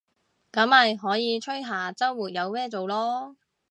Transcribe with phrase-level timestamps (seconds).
[0.51, 3.35] 噉咪可以吹下週末有咩做囉